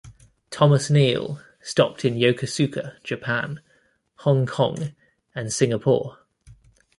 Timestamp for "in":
2.03-2.15